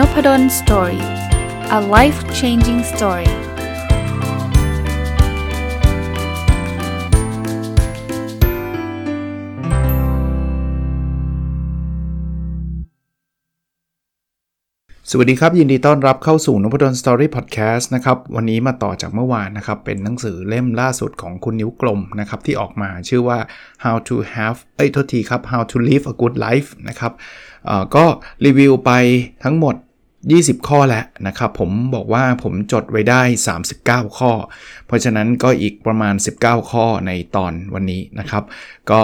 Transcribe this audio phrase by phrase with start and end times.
[0.00, 1.04] Nopadol's Story
[1.78, 3.30] a life changing story
[15.10, 23.38] สวัสดีครับ ยินดีต้อนรับเข้าสู่นพดล Story พอดแคสต์นะครับ วันนี้มาต่อจากเมื่อวานนะครับ เป็นหนังสือเล่มล่าสุดของคุณนิ้วกลมนะครับ ที่ออกมาชื่อว่า
[23.84, 27.12] how to have เอ้ยโทษทีครับ how to live a good life นะครับ
[27.94, 28.04] ก็
[28.44, 28.92] รีวิวไป
[29.44, 29.76] ทั้งหมด
[30.28, 33.22] 20 ข้อแล้วนะครับผมบอกว่าผมจดไว้ได้
[33.70, 34.32] 39 ข้อ
[34.86, 38.44] เพราะฉะนั้นก็อีกประมาณ 19 ข้อในตอนวันนี้นะครับ
[38.90, 39.00] ก็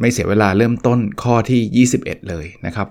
[0.00, 2.88] ไม่เสียเวลาเริ่มต้นข้อที่ 21 เลยนะครับ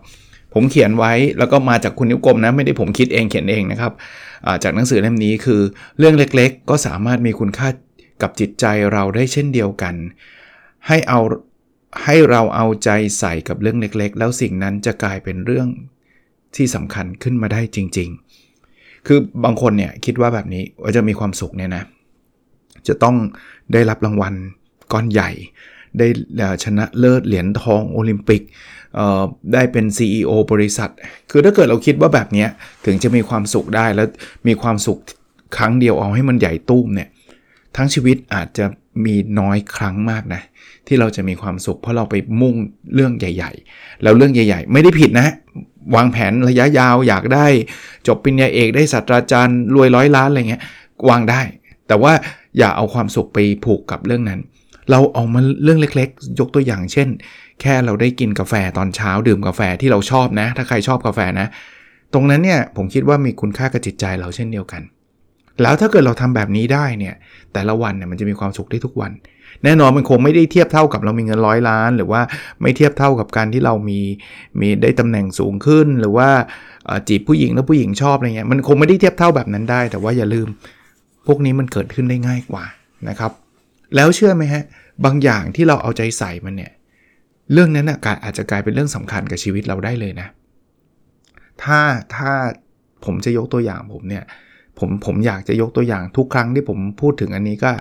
[0.54, 3.94] ผมเขียนไว้แล้วก็มาจากคุณนิ้วกลมนะ ไม่ได้ผมคิดเองเขียนเองนะครับ
[4.64, 5.62] จากหนังสือเล่มนี้คือ
[5.98, 7.70] เรื่องเล็กๆ ก็สามารถมีคุณค่า
[8.22, 9.96] กับจิตใจเราได้เช่นเดียวกัน
[10.88, 11.20] ให้เอา
[12.04, 12.90] ให้เราเอาใจ
[13.20, 15.68] ใส่กับเรื่องเล็กๆ แล้วสิ่งนั้นจะกลายเป็นเรื่อง
[16.55, 18.09] ที่สำคัญขึ้นมาได้จริง
[18.58, 21.83] ๆ คือบางคนเนี่ยคิดว่าแบบนี้ว่าจะมีความสุขเนี่ยนะ
[22.88, 23.16] จะต้อง
[23.73, 24.33] ได้รับรางวัล
[24.91, 25.30] ก้อนใหญ่
[25.97, 26.08] ได้
[26.64, 28.41] ชนะเลิศเหรียญทองโอลิมปิก
[29.53, 30.89] ได้เป็น CEO บริษัท
[31.31, 32.45] คือถ้าเกิดเราคิดว่าแบบนี้
[32.86, 34.08] ถึงจะมีความสุขได้แล้ว
[34.47, 35.00] มีความสุข
[35.58, 37.09] ครั้งเดียวเอาให้มันใหญ่ตุ้มเนี่ย
[37.78, 38.66] ทั้งชีวิตอาจจะ
[39.06, 40.41] มีน้อยครั้งมากนะ
[40.88, 42.56] ที่เราจะมีความสุข เพราะเราไปมุ่ง
[42.94, 45.28] เรื่องใหญ่ ๆ แล้วเรื่องใหญ่ ๆ ไม่ได้ผิดนะ
[45.95, 47.47] วางแผนระยะยาว อยากได้
[48.08, 50.63] จบปริญญาเอกได้ศาสตราจารย์รวยร้อยล้านอะไรเงี้ย
[51.09, 51.41] วางได้
[51.88, 52.13] แต่ว่า
[52.58, 54.39] อย่าเอาความสุขไปผูกกับเรื่องนั้น
[54.91, 57.09] เราเอามาเรื่องเล็กๆ ยกตัวอย่างเช่น
[57.61, 61.47] แค่เราได้กินกาแฟตอนเช้าดื่มกาแฟที่เราชอบนะ ถ้าใครชอบกาแฟนะ
[62.13, 64.81] ตรงนั้นเนี่ยผมคิดว่ามีคุณค่ากับจิตใจเราเช่นเดียวกัน
[65.61, 67.16] แล้วถ้าเกิดเราทำแบบนี้ได้เนี่ย
[67.53, 69.11] แต่ละวันเนี่ยมันจะมีความสุขได้ทุกวัน
[69.64, 72.22] แน่นอนมันคงไม่ได้เทียบเท่ากับเรามีเงินร้อยล้าน หรือว่า
[72.61, 74.00] ไม่เทียบเท่ากับการที่เรามี
[74.59, 76.30] มีได้ตำแหน่งสูงขึ้น หรือว่า
[77.08, 80.47] จีบผู้หญิงแล้วผู้หญิงชอบอะไรเงี้ยมันคงไม่ได้เทียบเท่าแบบนั้นได้ แต่ว่าอย่าลืม
[81.28, 82.63] พวกนี้มันเกิดขึ้นได้ง่ายกว่า
[83.09, 83.31] นะครับ
[83.96, 84.63] แล้วเชื่อไหมฮะ
[85.06, 86.72] บางอย่างที่เราเอาใจใส่มันเนี่ย
[87.53, 87.91] เรื่องนั้น
[88.24, 90.28] อาจจะกลายเป็นเรื่องสำคัญกับชีวิตเราได้เลยนะ
[91.63, 91.79] ถ้า
[92.16, 92.31] ถ้า
[93.06, 94.24] ผมจะยกตัวอย่างผมเนี่ย
[94.79, 97.72] ผมผมอยากจะยกตัวอย่างทุกครั้งที่ผมพูดถึงอันนี้ก็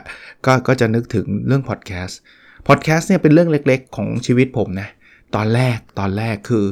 [0.47, 2.19] ก็ก็จะนึกถึงเรื่องพอดแคสต์
[2.69, 4.89] พอดแคสต์เนี่ยเป็นเรื่องเล็ก ๆ ของชีวิตผมนะ
[5.37, 6.65] ตอนแรกตอนแรกคือ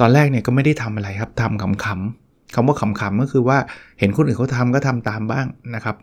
[0.00, 3.58] ตอนแรกเนี่ยก็ไม่ได้ทำอะไรครับทำขำๆคำว่าขำๆก็คือว่า
[3.98, 5.96] เห็นคนอื่นเขาทำก็ทำตามบ้างนะครับ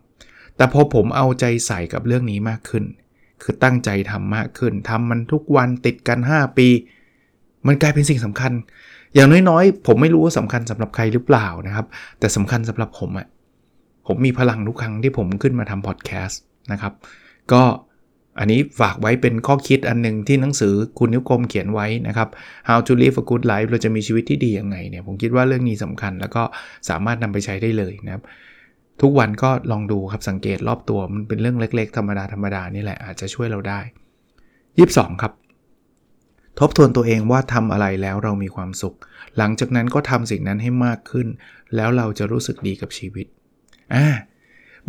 [0.55, 2.83] แต่พอผมเอาใจใส่กับเรื่องนี้มากขึ้น
[3.43, 6.67] คือตั้งใจทำมากขึ้นทำมันทุกวันติดกัน 5 ปี
[7.67, 8.51] มันกลายเป็นสิ่งสำคัญ
[9.15, 11.85] อย่างน้อยๆ ผมไม่รู้ว่าสำคัญสำหรับใครหรือเปล่านะครับ
[12.19, 13.27] แต่สำคัญสำหรับผมอะ
[14.09, 16.93] ผมมีพลังทุกครั้งที่ผมขึ้นมาทำพอดแคสต์นะครับ
[17.51, 17.63] ก็
[18.39, 22.29] อันนี้ฝากไว้เป็นข้อคิดอันหนึ่งที่หนังสือคุณนิ้วกลมเขียนไว้นะครับ
[22.67, 26.43] How to live a good life เราจะมีชีวิตที่ดียังไงเนี่ย ผมคิดว่าเรื่องนี้สำคัญ แล้วก็
[26.89, 28.23] สามารถนำไปใช้ได้เลยนะครับ
[29.01, 33.79] ทุกวันก็ลองดูครับสังเกตรอบตัวมันเป็นเรื่องเล็กๆ ธรรมดาธรรมดานี่แหละอาจจะช่วยเราได้
[34.69, 35.33] 22 ครับ
[36.59, 38.95] ทบทวนตัวเองว่าทำอะไรแล้วเรามีความสุข
[39.37, 41.27] หลังจากนั้นก็ทำสิ่งนั้นให้มากขึ้น
[41.75, 43.27] แล้วเราจะรู้สึกดีกับชีวิต
[43.93, 44.05] อ่า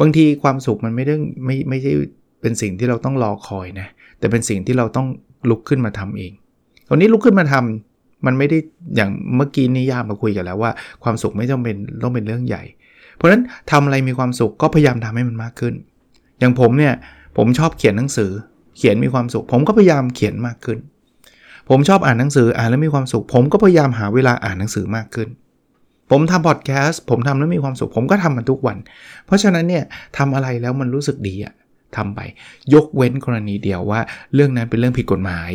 [0.00, 1.14] บางทีความสุขมันไม่ได้
[1.46, 1.92] ไม่ไม่ใช่
[2.40, 3.88] เป็นสิ่งที่เราต้องรอคอยนะ
[4.18, 5.06] แต่เป็นสิ่งที่เราต้อง
[5.50, 6.32] ลุกขึ้นมาทำเอง
[6.88, 8.58] ตอนนี้ลุกขึ้นมาทำมันไม่ได้
[8.96, 10.70] อย่างเมื่อกี้นิยามเราคุยกันแล้วว่า
[11.02, 12.62] ความสุขไม่จำเป็นต้องเป็นเรื่องใหญ่
[13.16, 15.74] เพราะฉะนั้นทำอะไรมีความสุขก็พยายามทำให้มันมากขึ้น
[16.38, 16.94] อย่างผมเนี่ย
[17.36, 18.30] ผมชอบเขียนหนังสือ
[18.78, 20.78] เขียนมีความสุข ผมก็พยายามเขียนมากขึ้น
[21.68, 25.28] ผมชอบอ่านหนังสืออ่านแล้วมีความสุข ผมก็พยายามหาเวลาอ่านหนังสือมากขึ้น
[26.10, 28.78] ผมทำพอดแคสต์ผมทำแล้วมีความสุข ผมก็ทำมันทุกวัน
[29.26, 29.84] เพราะฉะนั้นเนี่ย
[30.18, 31.54] ทำอะไรแล้วมันรู้สึกดีอะ
[31.96, 32.20] ทำไป
[32.74, 34.00] ยกเว้นกรณีเดียวว่า
[34.34, 35.52] เรื่องนั้นเป็นเรื่องผิดกฎหมาย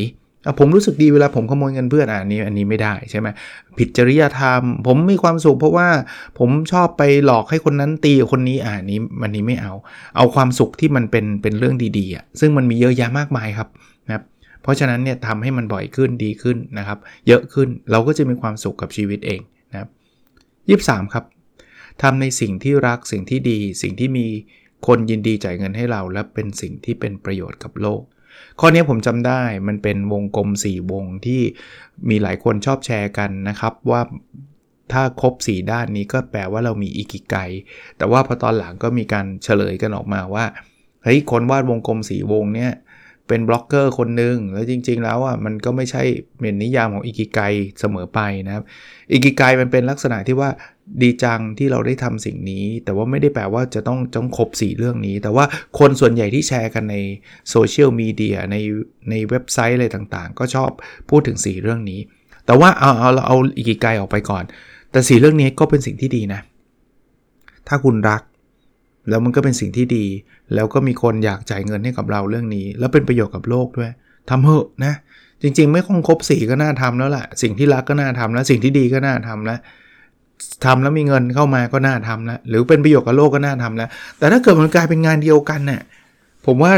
[0.59, 3.27] ผมรู้สึกดีเวลาผมขโมยเงินเพื่อนอันนี้อันนี้ไม่ได้ใช่ไหม
[3.77, 5.87] ผิดจริยธรรม ผมมีความสุขเพราะว่า
[6.39, 9.73] ผมชอบไปหลอกให้คนนั้นตีคนนี้อ่านี้มันนี้ไม่เอา
[10.17, 13.67] เอาความสุขที่มันเป็นเป็นเรื่องดีๆอะซึ่งมันมีเยอะแยะมากมายครับ
[14.05, 14.23] นะครับ
[14.61, 16.97] เพราะฉะนั้นเนี่ยทำให้มันบ่อยขึ้นดีขึ้นนะครับ
[17.27, 19.41] เยอะขึ้นเราก็จะมีความสุขกับชีวิตเอง
[20.69, 21.25] 23 ครับ
[22.01, 24.27] ทำในสิ่งที่รักสิ่งที่ดี สิ่งที่มี
[24.87, 28.01] คนยินดีจ่ายเงินให้เรา และเป็นสิ่งที่เป็นประโยชน์กับโลก
[28.59, 31.41] ข้อนี้ผมจำได้มันเป็นวงกลม 4 วงที่
[32.09, 34.01] มีหลายคนชอบแชร์กันนะครับว่า
[34.91, 37.35] ถ้าครบ 4 ด้านนี้ก็แปลว่าเรามีอิกิไก
[37.97, 40.45] แต่ว่าพอตอนหลังก็มีการเฉลยกันออกมาว่า
[41.03, 42.71] เฮ้ยคนวาดวงกลม4วงเนี่ย
[43.27, 46.03] เป็นบล็อกเกอร์คนหนึ่งแล้วจริง ๆ แล้วอะมันก็ไม่ใช่
[46.39, 47.39] เป็นนิยามของอิกิไก
[47.79, 48.63] เสมอไปนะครับ
[49.11, 50.49] อิกิไกมันเป็นลักษณะที่ว่า
[51.01, 55.45] ดีจังที่เราได้ทำสิ่งนี้ แต่ว่าไม่ได้แปลว่าจะต้องต้องครบ 4 เรื่องนี้ แต่ว่า
[55.79, 56.95] คนส่วนใหญ่ที่แชร์กันใน
[57.49, 58.55] โซเชียลมีเดียใน
[59.09, 60.69] ในเว็บไซต์อะไรต่างๆ ก็ชอบ
[61.09, 61.99] พูดถึง 4 เรื่องนี้
[62.45, 64.43] แต่ว่าเอาเอาเราเอาอิกิไกออกไปก่อน
[64.91, 66.41] แต่สีเรื่องนี้ก็เป็นสิ่งที่ดีนะ
[67.67, 68.21] ถ้าคุณรัก
[69.09, 70.05] แล้วมันก็เป็นสิ่งที่ดี
[70.55, 73.91] แล้วก็มีคนอยากจ่ายเงินให้กับเราเรื่องนี้ แล้วเป็นประโยชน์กับโลกด้วย
[74.29, 74.93] ทำเถอะนะ
[75.41, 79.59] จริง ๆ ไม่คงครบสีก็น่าทำแล้วแหละสิ่งที่รักก็น่าทำแล้ว สิ่งที่ดีก็น่าทำแล้ว
[80.65, 85.81] ทำแล้วมีเงินเข้ามาก็น่าทำแล้วหรือเป็นประโยชน์กับโลกก็น่าทำแล้ว แต่ถ้าเกิดมันกลายเป็นงานเดียวกันเนี่ย
[86.45, 86.73] ผมว่า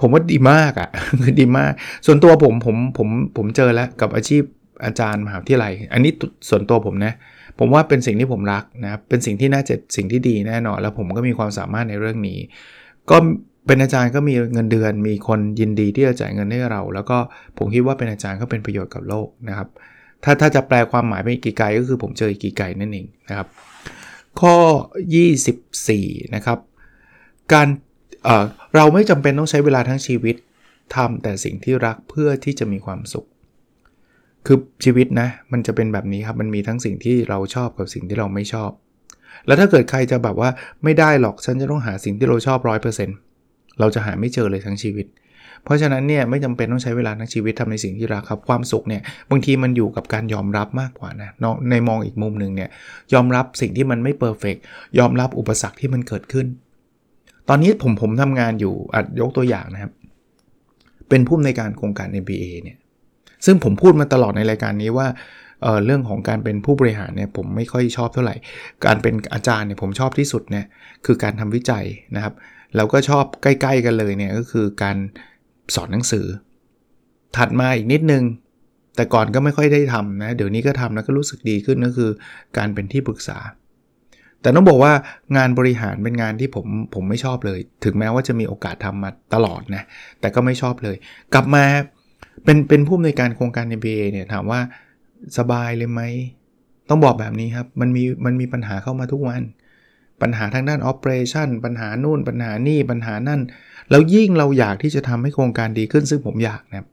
[0.00, 0.88] ผมว่าดีมากอะ่ะ
[1.22, 1.72] คือดีมาก
[2.06, 4.42] ส่วนตัวผมผมผมผมเจอแล้วกับอาชีพ
[4.84, 6.12] อาจารย์มหาวิทยาลัย อันนี้
[6.48, 7.12] ส่วนตัวผมนะ
[7.62, 12.38] ผมว่าเป็นสิ่งที่ผมรักนะเป็นสิ่งที่น่าจะสิ่งที่ดีแน่นอน แล้วผมก็มีความสามารถในเรื่องนี้
[13.10, 13.16] ก็
[13.66, 17.18] เป็นอาจารย์ก็มีเงินเดือน มีคนยินดีที่จะจ่ายเงินให้เรา แล้วก็
[17.58, 19.68] ผมคิดว่าเป็นอาจารย์ก็เป็นประโยชน์กับโลกนะครับ
[20.24, 23.48] ถ้าถ้าจะแปลความหมายไปอีกกี่ไกลก็คือผมเจออีกกี่ไกลนั่นเองนะครับ
[24.40, 24.54] ข้อ
[25.64, 26.58] 24 นะครับ
[27.52, 27.68] การ
[28.24, 30.36] เเราไม่จำเป็นต้องใช้เวลาทั้งชีวิต
[30.94, 33.26] ทำแต่สิ่งที่รักเพื่อที่จะมีความสุข
[34.46, 38.70] คือชีวิตนะ มันจะเป็นแบบนี้ครับ มันมีทั้งสิ่งที่เราชอบกับสิ่งที่เราไม่ชอบ
[39.46, 40.50] แล้วถ้าเกิดใครจะแบบว่า
[40.84, 43.16] ไม่ได้หรอกฉันจะต้องหาสิ่งที่เราชอบร้อยเปอร์เซ็นต์
[43.80, 45.06] เราจะหาไม่เจอเลยทั้งชีวิต
[45.64, 51.30] เพราะฉะนั้นเนี่ยไม่จำเป็นต้องใช้เวลาทั้งชีวิตทำในสิ่งที่รักครับ ความสุขเนี่ยบางทีมันอยู่กับการยอมรับมากกว่านะ
[51.70, 52.70] ในมองอีกมุมหนึ่งเนี่ย
[53.14, 54.56] ยอมรับสิ่งที่มันไม่เพอร์เฟก
[54.98, 56.46] ยอมรับอุปสรรคที่มันเกิดขึ้น
[57.48, 59.92] ตอนนี้ผมผมทำงานอยู่อัดยกตัวอย่างนะครับ
[61.08, 62.78] เป็นผู้ในการโครงการ MBA เนี่ย
[63.46, 65.08] ซึ่งผมพูดมาตลอดในรายการนี้ว่า
[65.62, 68.34] เเรื่องของการเป็นผู้บริหารเนี่ยผมไม่ค่อยชอบเท่าไหร่
[68.86, 70.64] การเป็นอาจารย์เนี่ยผมชอบที่สุดเนี่ย
[71.06, 71.84] คือการทำวิจัย
[72.16, 72.34] นะครับ
[72.76, 74.96] แล้วก็ชอบใกล้ ๆ กันเลยเนี่ยก็คือการ
[75.74, 76.26] สอนหนังสือ
[77.36, 78.24] ถัดมาอีกนิดนึง
[78.96, 82.10] แต่ก่อนก็ไม่ค่อยได้ทำนะเดี๋ยวนี้ก็ทำแล้วก็รู้สึกดีขึ้นก็คือ
[82.58, 83.38] การเป็นที่ปรึกษา
[84.42, 84.92] แต่ต้องบอกว่า
[85.36, 89.82] งานบริหารเป็นงานที่ผมผมไม่ชอบเลย ถึงแม้ว่าจะมีโอกาสทำมาตลอดนะ
[90.20, 90.96] แต่ก็ไม่ชอบเลย
[91.34, 91.64] กลับมา
[92.44, 94.60] เป็นเป็นผู้อำนวยการโครงการ MBA เนี่ยถามว่า
[95.38, 96.02] สบายเลยไหม
[96.88, 99.42] ต้องบอกแบบนี้ครับ มันมีมันมีปัญหาเข้ามาทุกวัน
[100.22, 103.40] ปัญหาทางด้าน operation ปัญหานู่นปัญหานี่ปัญหานั่น
[103.90, 106.86] แล้วยิ่งเราอยากที่จะทำให้โครงการดีขึ้นซึ่งผมอยากนะ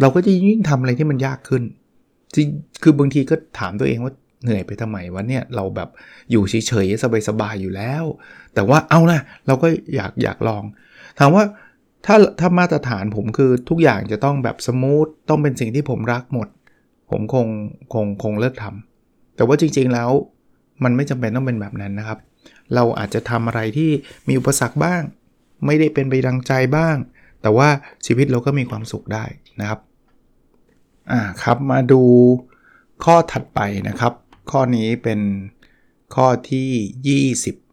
[0.00, 1.62] เราก็จะยิ่งทำอะไรที่มันยากขึ้น
[2.34, 2.48] จริง
[2.82, 4.12] คือบางทีก็ถามตัวเองว่า
[4.42, 5.88] เหนื่อยไปทำไมวะเนี่ยเราแบบ
[6.30, 8.04] อยู่เฉยๆสบายๆอยู่แล้ว
[8.54, 10.64] แต่ว่าเอานะเราก็อยากอยากลอง
[11.18, 11.44] ถามว่า
[12.06, 16.48] ถ้าถ้ามาตรฐานผมคือทุกอย่างจะต้องแบบสมูทต้องเป็นสิ่งที่ผมรักหมด
[17.10, 17.46] ผมคง
[17.92, 20.10] คงคงเลิกทำแต่ว่าจริงๆแล้ว
[20.84, 22.18] มันไม่จำเป็นต้องเป็นแบบนั้นนะครับ
[22.74, 23.90] เราอาจจะทำอะไรที่
[24.28, 25.02] มีอุปสรรคบ้าง
[25.66, 26.96] ไม่ได้เป็นไปดังใจบ้าง
[27.42, 27.68] แต่ว่า
[28.06, 29.24] ชีวิตเราก็มีความสุขได้
[29.60, 29.80] นะครับ
[31.10, 32.02] อ่าครับมาดู
[33.04, 34.12] ข้อถัดไปนะครับ
[34.50, 35.20] ข้อนี้เป็น
[36.14, 37.22] ข้อที่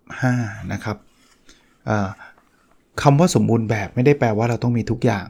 [0.08, 0.98] 25 นะครับ
[1.90, 2.10] อ่า
[3.02, 5.26] คำว่าสมบูรณ์แบบไม่ได้แปลว่าเราต้องมีทุกอย่าง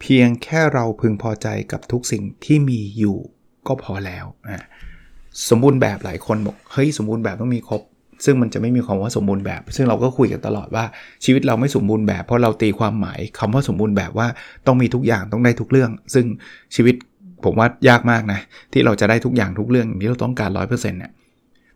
[0.00, 3.18] เพียงแค่เราพึงพอใจกับทุกสิ่งที่มีอยู่
[3.66, 4.24] ก็พอแล้ว
[5.50, 7.82] สมบูรณ์แบบหลายคนบอกเฮ้ยสมบูรณ์แบบต้องมีครบ
[8.24, 10.84] ซึ่งมันจะไม่มีความว่าสมบูรณ์แบบ ซึ่งเราก็คุยกันตลอดว่า
[11.24, 14.28] ชีวิตเราไม่สมบูรณ์แบบ เพราะเราตีความหมายคำว่าสมบูรณ์แบบว่า
[14.66, 16.26] ต้องมีทุกอย่างต้องได้ทุกเรื่อง ซึ่ง
[16.74, 16.94] ชีวิต
[17.44, 18.40] ผมว่ายากมากนะ
[18.72, 21.12] ที่เราจะได้ทุกอย่างทุกเรื่องที่เราต้องการร้อยเปอร์เซ็นต์เนี่ย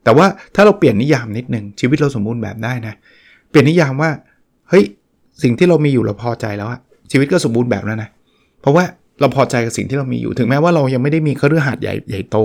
[0.04, 2.94] แต่ว่าถ้าเราเปลี่ยนนิยามนิดนึงชีวิตเราสมบูรณ์แบบได้นะ
[3.50, 4.10] เปลี่ยนนิยามว่า
[4.70, 4.84] เฮ้ย
[5.42, 6.80] สิ่งที่เรามีอยู่เราพอใจแล้วอะ
[7.10, 8.08] ชีวิตก็สมบูรณ์แบบแล้วนะ
[8.60, 8.84] เพราะว่า
[9.20, 12.36] เราพอใจกับสิ่งที่เรามีอยู่ถึงแม้ว่าเรายังไม่ได้มีเครือข่ายใหญ่ใหญ่โต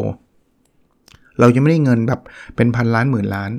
[1.40, 2.22] เรายังไม่ได้เงินแบบ
[2.56, 3.52] เป็นพันล้านหมื่นล้าน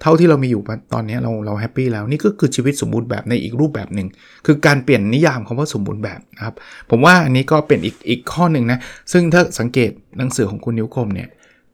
[0.00, 0.62] เท่าที่เรามีอยู่
[0.94, 4.08] ตอนนี้เราเราแฮปปี้แล้วนี่ก็คือชีวิตสมบูรณ์แบบในอีกรูปแบบหนึ่ง
[4.46, 6.54] คือการเปลี่ยนนิยามคำว่าสมบูรณ์แบบนะครับ
[6.90, 8.78] ผมว่าอันนี้ก็เป็นอีกอีกข้อหนึ่งนะ
[9.12, 11.28] ซึ่งถ้าสังเกตหนังสือของคุณนิ้วคมเนี่ย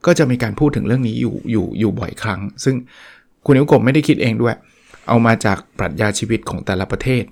[0.07, 2.75] ก็จะมีการพูดถึงเรื่องนี้อยู่อยู่อยู่บ่อยครั้ง ซึ่ง
[3.45, 4.55] คุณนิ้วคมไม่ได้คิดเองด้วย
[5.11, 7.25] เอามาจากปรัชญาชีวิตของแต่ละประเทศ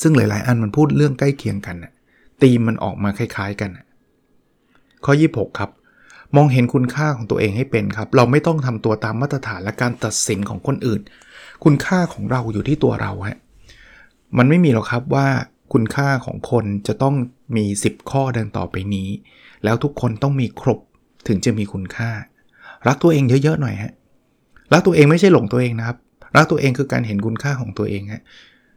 [0.00, 1.76] ซึ่งหลาย ๆ อันมันพูดเรื่องใกล้เคียงกัน
[2.42, 3.70] ตีมมันออกมาคล้าย ๆ กัน
[5.04, 5.70] ข้อ 26 ครับ
[6.36, 11.00] มองเห็นคุณค่าของตัวเองให้เป็นครับ เราไม่ต้องทำตัวตามมาตรฐานและการตัดสินของคนอื่น
[11.64, 13.38] คุณค่าของเราอยู่ที่ตัวเราฮะ
[14.38, 15.26] มันไม่มีหรอกครับว่า
[15.72, 17.14] คุณค่าของคนจะต้อง
[17.56, 19.08] มี 10 ข้อดังต่อไปนี้
[19.64, 20.78] แล้วทุกคนต้องมีครบ
[21.28, 22.10] ถึงจะมีคุณค่า
[22.86, 23.92] รักตัวเองเยอะ ๆ หน่อยฮะ
[24.72, 25.98] รักตัวเองไม่ใช่หลงตัวเองนะครับ
[26.36, 28.22] รักตัวเองคือการเห็นคุณค่าของตัวเองฮะ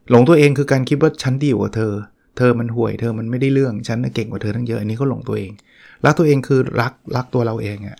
[0.09, 1.93] หลงตัวเองคือการคิดว่าฉันดีกว่าเธอ
[2.37, 5.51] เธอมันห่วยเธอมันไม่ได้เรื่องฉันเก่งกว่าเธอทั้งเยอะอันนี้ก็หลงตัวเอง
[6.05, 7.97] รักตัวเองคือรักรักตัวเราเองอะ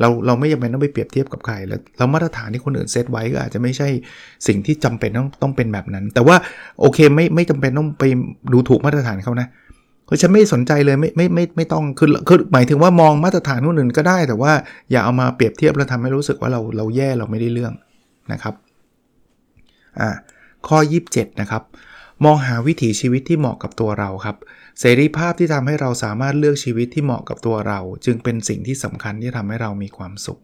[0.00, 1.54] เราเราไม่จำเป็นต้องไปเปรียบเทียบกับใคร
[1.96, 3.88] แล้วมาตรฐานที่คนอื่นเซตไว้ก็อาจจะไม่ใช่
[4.46, 6.36] สิ่งที่จำเป็นต้องต้องเป็นแบบนั้น แต่ว่า
[6.80, 8.04] โอเคไม่ไม่จำเป็นต้องไป
[8.52, 9.48] ดูถูกมาตรฐานเขานะ
[10.08, 14.52] คือฉันไม่สนใจเลยไม่ไม่ไม่ไม่ต้องคือคือหมายถึงว่ามองมาตรฐานคนอื่นก็ได้ แต่ว่า
[14.90, 17.72] อย่าเอามาเปรียบเทียบแล้วทำให้รู้สึกว่าเราเราแย่เราไม่ได้เรื่อง
[18.32, 18.54] นะครับ
[20.00, 20.10] อ่า
[20.68, 20.78] ข้อ
[21.10, 21.62] 27 นะครับ
[22.24, 24.36] มองหาวิถีชีวิตที่เหมาะกับตัวเราครับ
[24.80, 30.40] เสรีภาพที่ทำให้เราสามารถเลือกชีวิตที่เหมาะกับตัวเรา จึงเป็นสิ่งที่สำคัญที่ทำให้เรามีความสุข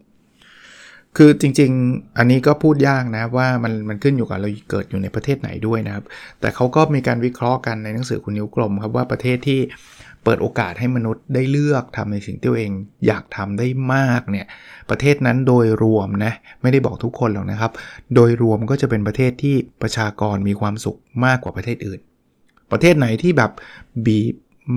[1.17, 6.05] คือจริงๆ อันนี้ก็พูดยากนะว่ามันมันขึ้นอยู่กับเราเกิดอยู่ในประเทศไหนด้วยนะครับ
[6.39, 9.59] แต่เขาก็มีการวิเคราะห์กันในหนังสือคุณนิ้วกลมครับว่าประเทศที่
[10.25, 12.71] เปิดโอกาสให้มนุษย์ได้เลือกทำในสิ่งที่ตัวเอง
[13.07, 14.47] อยากทำได้มากเนี่ย
[14.89, 17.71] ประเทศนั้นโดยรวมนะไม่ได้บอกทุกคนหรอกนะครับ
[18.15, 21.99] โดยรวมก็จะเป็นประเทศที่ประชากรมีความสุขมากกว่าประเทศอื่น
[22.71, 23.51] ประเทศไหนที่แบบ
[24.05, 24.19] บี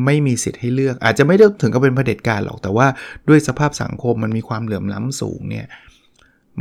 [0.04, 2.86] ไม่มีสิทธิ์ให้เลือก อาจจะไม่ได้ถึงกับเป็นเผด็จการหรอกแต่ว่า
[3.28, 5.66] ด้วยสภาพสังคมมันมีความเหลื่อมล้ำสูงเนี่ย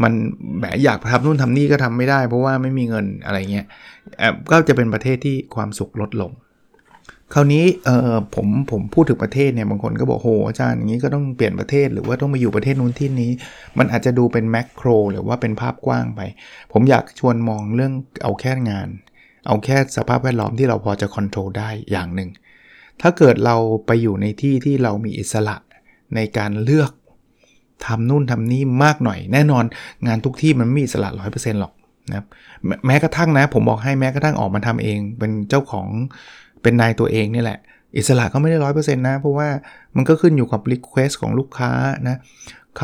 [0.04, 0.14] มัน
[0.58, 3.66] แหมอยากทำนู่นทำนี่ก็ทำไม่ได้ เพราะว่าไม่มีเงินอะไรเงี้ย
[4.52, 6.32] ก็จะเป็นประเทศที่ความสุขลดลง
[7.34, 13.32] คราวนี้เออผมผมพูดถึงประเทศเนี่ยบางคนก็บอกโหอาจารย์อย่างนี้ก็ต้องเปลี่ยนประเทศหรือว่าต้องมาอยู่ประเทศนู้นที่นี้
[13.78, 16.22] มันอาจจะดูเป็นแมกโรหรือว่าเป็นภาพกว้างไป
[16.72, 17.94] ผมอยากชวนมองเรื่อง
[18.24, 18.88] เอาแค่งาน
[19.48, 22.30] เอาแค่สภาพแวดล้อมที่เราพอจะควบคุมได้อย่างหนึ่ง
[23.02, 23.56] ถ้าเกิดเรา
[23.86, 25.56] ไปอยู่ในที่ที่เรามีอิสระ
[26.16, 26.92] ในการเลือก
[27.86, 29.64] ทำนู่นทำนี่มากหน่อย แน่นอน
[30.08, 31.74] งานทุกที่มันไม่มีอิสระร้อยเปอร์เซ็นต์หรอก
[32.12, 32.26] นะ
[32.86, 35.88] แม้กระทั่งนะ ผมบอกให้แม้กระทั่งออกมาทำเอง เป็นเจ้าของ
[36.68, 37.60] เป็นนายตัวเองนี่แหละ
[37.98, 39.48] อิสระก็ไม่ได้ร้อยเปอร์เซ็นต์นะ เพราะว่า
[39.96, 41.72] มันก็ขึ้นอยู่กับ request ของลูกค้า
[42.08, 42.18] นะ
[42.80, 42.82] ค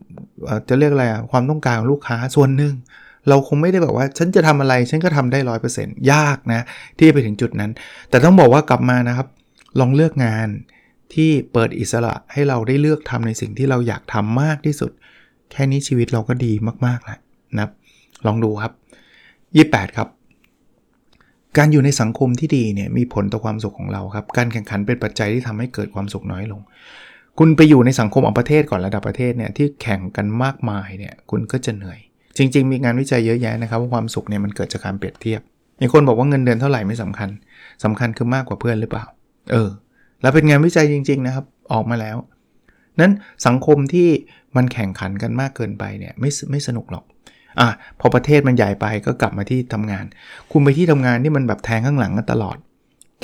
[0.00, 2.74] ำจะเรียกอะไรอะความต้องการของลูกค้าส่วนหนึ่ง
[3.28, 6.60] เราคงไม่ได้แบบว่า ฉันจะทำอะไร ฉันก็ทำได้ร้อยเปอร์เซ็นต์ยากนะ
[6.96, 7.70] ที่จะไปถึงจุดนั้น
[8.10, 9.28] แต่ต้องบอกว่ากลับมานะครับ
[9.80, 10.48] ลองเลือกงาน
[11.14, 14.90] ที่เปิดอิสระให้เราได้เลือกทำในสิ่งที่เราอยากทำมากที่สุด
[15.52, 16.52] แค่นี้ชีวิตเราก็ดี
[16.86, 17.18] มากๆแล้ว
[17.58, 17.70] นะ
[18.26, 18.72] ลองดูครับ
[19.34, 20.08] 28 ครับ
[21.56, 26.60] การอยู่ในสังคมที่ดีเนี่ยมีผลต่อความสุขของเราครับ การแข่งขันเป็นปัจจัยที่ทำให้เกิดความสุขน้อยลง
[27.38, 31.98] คุณไปอยู่ในสังคมของประเทศก่อนระดับประเทศเนี่ยที่แข่งกันมากมายเนี่ยคุณก็จะเหนื่อย
[32.36, 35.40] จริง ๆ มีงานวิจัยเยอะแยะนะครับว่าความสุขเนี่ยมันเกิดจากการเปรียบเทียบ
[35.80, 37.28] มีคนบอกว่าเงินเดือนเท่าไหร่ไม่สำคัญ
[37.84, 39.04] สำคัญคือมากกว่าเพื่อนหรือเปล่า
[39.52, 39.70] เออ
[40.22, 42.16] แล้วเป็นงานวิจัยจริง ๆ นะครับ ออกมาแล้ว
[43.00, 43.12] นั้น
[43.46, 44.08] สังคมที่
[44.56, 47.04] มันแข่งขันกันมากเกินไปเนี่ยไม่ไม่สนุกหรอก
[47.60, 47.68] อะ
[48.00, 50.04] พอประเทศมันใหญ่ไปก็กลับมาที่ทำงาน
[50.52, 52.56] คุณไปที่ทำงานที่มันแบบแทงข้างหลังกันตลอด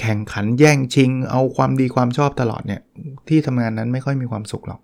[0.00, 2.80] แข่งขันแย่งชิง เอาความดีความชอบตลอดเนี่ย
[3.28, 4.80] ที่ทำงานนั้นไม่ค่อยมีความสุขหรอก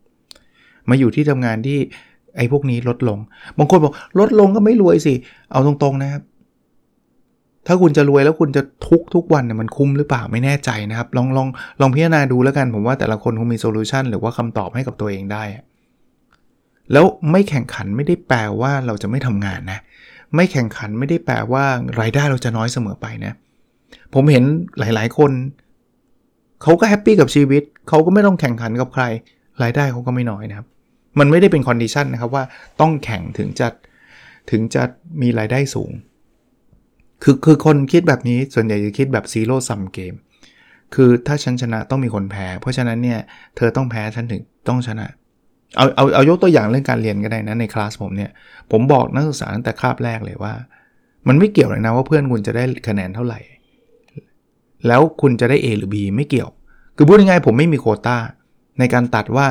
[0.89, 1.79] มาอยู่ที่ทำงานที่
[2.37, 3.19] ไอ้พวกนี้ลดลง
[3.59, 5.15] บางคนบอกลดลงก็ไม่รวยสิ
[5.53, 6.23] เอาตรงๆนะครับ
[7.67, 11.49] ถ้าคุณจะรวยแล้วคุณจะทุกทุกวันเนี่ยมันคุ้มหรือเปล่าไม่แน่ใจนะครับ ลองลอง
[11.81, 15.43] ลองพิจารณาดูแล้วกันผมว่าแต่ละคนคงมี solution หรือว่าคำตอบให้กับตัวเองได้
[16.93, 19.81] แล้วไม่แข่งขันไม่ได้แปลว่าเราจะไม่ทำงานนะ
[20.37, 21.65] ไม่แข่งขันไม่ได้แปลว่า
[22.01, 23.33] รายได้เราจะน้อยเสมอไปนะ
[24.15, 24.45] ผมเห็น
[24.79, 25.33] หลาย ๆ คน
[26.63, 29.05] เขาก็ happy กับชีวิต เขาก็ไม่ต้องแข่งขันกับใคร
[29.63, 30.67] รายได้เขาก็ไม่น้อยนะครับ
[31.19, 32.45] มันไม่ได้เป็น condition นะครับว่า
[32.81, 33.69] ต้องแข่งถึงจะ
[34.51, 34.83] ถึงจะ
[35.23, 35.91] มีรายได้สูง
[37.23, 40.15] คือคือคนคิดแบบนี้ส่วนใหญ่จะคิดแบบซีโร่ซัมเกม
[40.95, 43.21] คือถ้าฉันชนะต้องมีคนแพ้ เพราะฉะนั้นเนี่ย
[43.57, 45.07] เธอต้องแพ้ฉันถึงต้องชนะ
[45.77, 48.31] เอาเอาเอายกตัวอย่างเรื่องการเรียนก็ได้นะในคลาสผมเนี่ย
[48.71, 50.55] ผมบอกนักศึกษาตั้งแต่คาบแรกเลยว่า
[51.29, 53.41] มันไม่เกี่ยวเลยนะว่าเพื่อนคุณจะได้คะแนนเท่าไหร่
[54.87, 56.51] แล้วคุณจะได้ A หรือ B ไม่เกี่ยว
[56.97, 58.17] คือพูดง่ายๆผมไม่มีโคต้า
[58.79, 59.47] ในการตัดว่า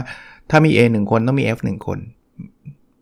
[0.50, 2.00] ถ้ามี A 1 คนต้องมี F 1 คน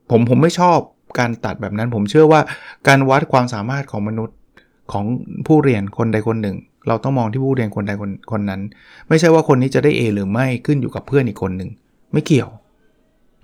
[0.09, 0.77] ผมผมไม่ชอบ
[1.19, 2.41] การตัดแบบนั้น ผมเชื่อว่า
[2.87, 4.37] การวัดความสามารถของมนุษย์
[4.91, 5.05] ของ
[5.47, 6.55] ผู้เรียนคนใดคนหนึ่ง
[6.87, 8.61] เราต้องมองที่ผู้เรียนคนใดคนคนนั้น
[9.07, 11.69] ไม่ใช่ว่าคนนี้จะได้ A หรือไม่ขึ้นอยู่กับเพื่อนอีกคนหนึ่ง
[12.13, 12.49] ไม่เกี่ยว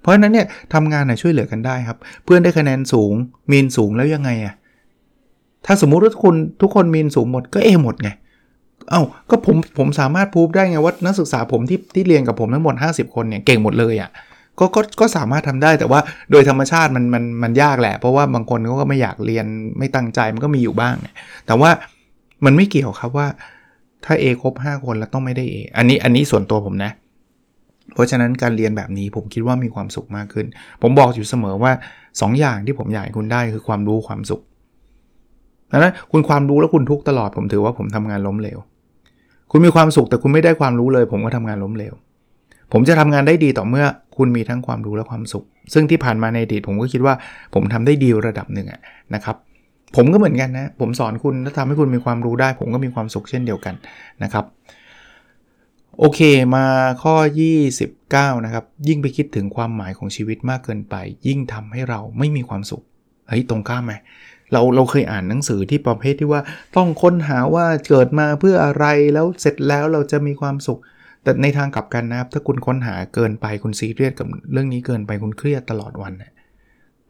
[0.04, 3.14] เพราะฉะนั้นเนี่ยทำงานนะช่วยเหลือกันได้ครับ เพื่อนได้คะแนนสูง
[3.52, 4.54] มีนสูงแล้วยังไงอะ
[5.66, 8.10] ถ้าสมมุติว่าคุณทุกคนมีนสูงหมดก็เอหมดไง
[8.90, 14.10] เอา้าก็ผมผมสามารถพูดได้ไงว่านักศึกษาผมที่ที่เรียนกับผมทั้งหมด 50 คนเนี่ยเก่งหมดเลยอะ่ะ
[14.60, 16.00] ก็ก็ก็สามารถทำได้แต่ว่า
[16.32, 19.46] โดยธรรมชาติมันมันมันยากแหละ เพราะว่าบางคนเขาก็ไม่อยากเรียน
[19.78, 20.96] ไม่ตั้งใจมันก็มีอยู่บ้าง
[21.46, 21.70] แต่ว่า
[22.46, 23.28] มันไม่เกี่ยวครับว่า
[24.06, 26.92] ถ้า A ครบ 5 คนแล้วต้องไม่ได้ A อันนี้อันนี้ส่วนตัวผมนะ
[27.94, 30.46] เพราะฉะนั้นการเรียนแบบนี้ผมคิดว่ามีความสุขมากขึ้น
[30.82, 31.72] ผมบอกอยู่เสมอว่า
[32.02, 34.42] 2ออย่างที่ผมอยากให้คุณได้คือความรู้ความสุข
[35.72, 38.60] ดังนั้นคุณความรู้แล้วคุณทุกตลอด ผมถือว่าผมทำงานล้มเหลว
[39.52, 41.94] คุณมีความสุขแต่คุณไม่ได้ความรู้เลย ผมก็ทำงานล้มเหลว
[42.72, 43.86] ผมจะทำงานได้ดีต่อเมื่อ
[44.18, 47.14] คุณมีทั้งความรู้และความสุข ซึ่งที่ผ่านมาในอดีตผมก็คิดว่า
[47.54, 48.68] ผมทำได้ดีระดับหนึ่ง
[49.16, 49.36] นะครับ
[49.96, 53.76] ผมก็เหมือนกันนะ ผมสอนคุณแล้วทำให้คุณมีความรู้ได้ ผมก็มีความสุขเช่นเดียวกัน
[54.24, 54.46] นะครับ
[56.00, 56.20] โอเค
[56.56, 56.66] มา
[57.04, 57.16] ข้อ
[57.80, 60.96] 29 นะครับ ยิ่งไปคิดถึงความหมายของชีวิตมากเกินไป
[61.28, 62.84] ยิ่งทำให้เราไม่มีความสุข
[63.28, 63.94] เฮ้ยตรงข้ามไหม
[64.52, 66.42] เราเราเคยอ่านหนังสือที่ประเภทที่ว่า
[66.76, 70.80] ต้องค้นหาว่าเกิดมาเพื่ออะไรแล้วเสร็จแล้วเราจะมีความสุข
[71.24, 76.14] แต่ในทางกลับกันนะครับ ถ้าคุณค้นหาเกินไปคุณซีเรียสกับเรื่องนี้เกินไปคุณเครียดตลอดวัน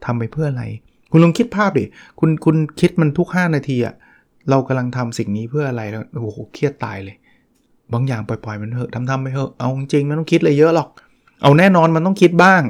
[0.04, 0.64] ทำไปเพื่ออะไร
[1.10, 1.84] คุณลองคิดภาพดิ
[2.20, 3.94] คุณคุณคิดมันทุก 5 นาทีอะ
[4.50, 7.16] เรากำลังทำสิ่งนี้เพื่ออะไรแล้วโอ้โหเครียดตายเลย
[7.94, 10.88] บางอย่างปล่อยๆมันเถอะทำๆไปเถอะเอาจริงไม่ต้องคิดเลยเยอะหรอก
[11.42, 12.62] เอาแน่นอนมันต้องคิดบ้าง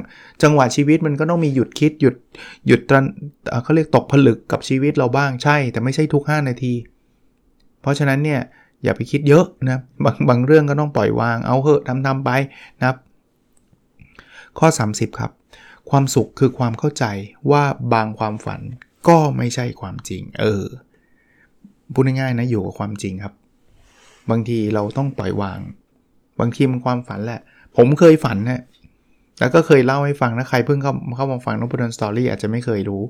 [0.43, 2.15] จังหวะชีวิตมันก็ต้องมีหยุดคิดหยุด
[2.67, 2.81] หยุด
[3.63, 6.73] เขาเรียกตกผลึกกับชีวิตเราบ้างใช่ แต่ไม่ใช่ทุก 5 นาที
[7.81, 8.41] เพราะฉะนั้นเนี่ย
[8.83, 12.29] อย่าไปคิดเยอะนะบางบางเรื่องก็ต้องปล่อยวางเอาเถอะทำทำไป
[12.79, 12.97] นะครับ
[14.59, 15.31] ข้อ 30 ครับ
[15.89, 17.05] ความสุขคือความเข้าใจ
[17.51, 17.63] ว่า
[17.93, 18.61] บางความฝัน
[19.07, 20.63] ก็ไม่ใช่ความจริง เออ
[21.93, 23.33] พูดง่ายๆนะอยู่กับความจริงครับ
[24.29, 25.59] บางทีเราต้องปล่อยวาง
[26.39, 27.41] บางทีมันความฝันแหละ
[27.77, 28.61] ผมเคยฝันนะ
[29.39, 33.01] แล้วก็เคยเล่าให้ฟังนะใครเพิ่งเข้าเข้ามาฟังนพดลสตอรี่อาจจะไม่เคยรู้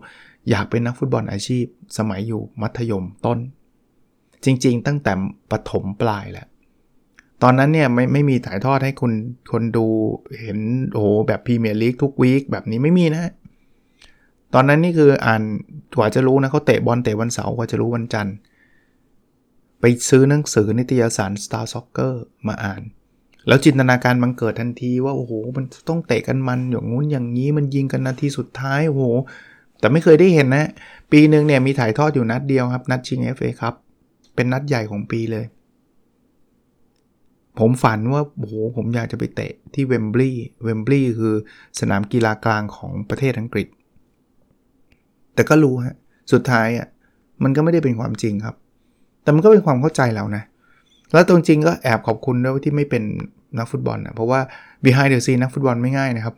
[0.49, 1.65] อยากเป็นนักฟุตบอลอาชีพ
[1.97, 3.39] สมัยอยู่มัธยมต้น
[4.45, 5.13] จริง ๆ ตั้งแต่
[5.51, 6.47] ปฐมปลายแหละ
[7.43, 9.13] ตอนนั้นเนี่ยไม่ไม่มีถ่ายทอดให้คน
[9.51, 9.85] คนดู
[10.41, 10.59] เห็น
[10.91, 13.31] โอ้โหแบบพรีเมียร์ลีกทุกวีคแบบนี้ไม่มีนะ
[14.53, 15.41] ตอนนั้นนี่คืออ่าน
[15.97, 18.35] กว่าจะรู้นะเขาเตะบอลเตะวันเสาร์กว่าจะรู้วันจันทร์
[19.79, 22.13] ไปซื้อหนังสือนิตยสาร Star Soccer
[22.47, 22.81] มาอ่าน
[23.47, 29.03] แล้วจินตนาการบังเกิดทันทีว่า โอ้โห มันต้องเตะกันมันอย่างงู้นอย่างนี้มันยิงกันนาทีสุดท้าย โอ้โห
[29.79, 30.67] แต่ไม่เคยได้เห็นนะ
[31.11, 33.73] ปีหนึ่งเนี่ยมีถ่ายทอดอยู่นัดเดียวครับ นัดชิง FA ครับ
[34.35, 35.45] เป็นนัดใหญ่ของปีเลย
[37.59, 41.33] ผมฝันว่า โอ้โห ผมอยากจะไปเตะที่เวมบลีย์เวมบลีย์คือ
[41.79, 43.67] สนามกีฬากลางของประเทศอังกฤษ
[45.35, 45.95] แต่ก็รู้ฮะ
[46.31, 46.87] สุดท้ายอะ
[47.43, 48.55] มันก็ไม่ได้เป็นความจริงครับ
[49.25, 50.43] แต่มันก็เป็นความเข้าใจเรานะ
[51.13, 53.03] แล้วตรงจริงก็แอบขอบคุณด้วยที่ไม่เป็น
[53.57, 54.39] นักฟุตบอลนะเพราะว่า
[54.83, 56.35] behind the scene นักฟุตบอลไม่ง่ายนะครับ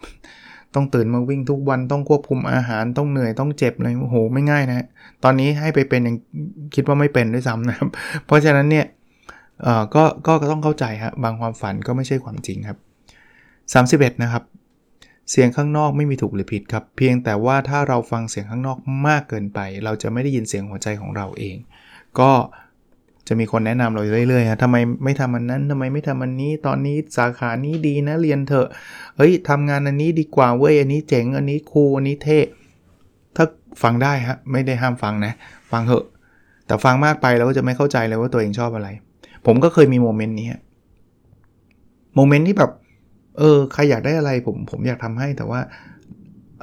[0.76, 4.86] ต้องตื่นมาวิ่งทุกวันต้องควบคุมอาหารต้องเหนื่อยต้องเจ็บเลยโอ้โหไม่ง่ายนะ
[5.24, 6.16] ตอนนี้ให้ไปเป็นยัง
[6.76, 7.90] คิดว่าไม่เป็นด้วยซ้ำนะครับ
[8.26, 8.86] เพราะฉะนั้นเนี่ย
[9.64, 12.78] เอ่อก็ก็ต้องเข้าใจฮะบางความฝันก็ไม่ใช่ความจริงครับ
[14.14, 14.44] 31 นะครับ
[15.32, 18.78] เสียงข้างนอกไม่มีถูกหรือผิดครับ เพียงแต่ว่าถ้าเราฟังเสียงข้างนอก
[19.08, 21.58] มากเกินไป เราจะไม่ได้ยินเสียงหัวใจของเราเอง
[22.20, 22.32] ก็
[23.28, 28.68] จะมีคนแนะนำเราเรื่อยๆฮะทำไมไม่ทำอันนั้นทำไมไม่ทำอันนี้ ตอนนี้สาขานี้ดีนะเรียนเถอะ
[29.18, 32.40] เฮ้ยทำงานอันนี้ดีกว่าเว้ย อันนี้เจ๋ง อันนี้คูลอันนี้เท่
[33.36, 33.46] ถ้า
[33.84, 35.34] ฟังได้ฮะ ไม่ได้ห้ามฟังนะ
[35.72, 36.06] ฟังเถอะ
[36.66, 38.90] แต่ฟังมากไปเราก็จะไม่เข้าใจเลยว่าตัวเองชอบอะไร
[39.46, 40.48] ผมก็เคยมีโมเมนต์นี้
[42.16, 42.72] โมเมนต์ที่แบบ
[43.38, 45.60] เออ ใครอยากได้อะไรผม ผมอยากทำให้แต่ว่า